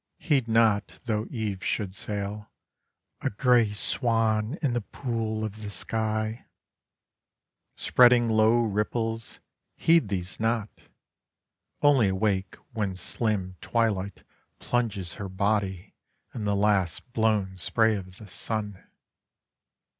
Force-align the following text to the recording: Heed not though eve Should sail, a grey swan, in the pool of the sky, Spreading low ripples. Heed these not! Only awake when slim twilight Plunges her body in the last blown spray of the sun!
Heed 0.17 0.47
not 0.47 0.93
though 1.03 1.27
eve 1.29 1.63
Should 1.63 1.93
sail, 1.93 2.49
a 3.21 3.29
grey 3.29 3.71
swan, 3.71 4.57
in 4.59 4.73
the 4.73 4.81
pool 4.81 5.45
of 5.45 5.61
the 5.61 5.69
sky, 5.69 6.47
Spreading 7.75 8.27
low 8.27 8.63
ripples. 8.63 9.39
Heed 9.75 10.07
these 10.07 10.39
not! 10.39 10.71
Only 11.83 12.07
awake 12.07 12.55
when 12.73 12.95
slim 12.95 13.57
twilight 13.61 14.23
Plunges 14.57 15.13
her 15.21 15.29
body 15.29 15.93
in 16.33 16.45
the 16.45 16.55
last 16.55 17.13
blown 17.13 17.55
spray 17.55 17.95
of 17.95 18.17
the 18.17 18.27
sun! 18.27 18.83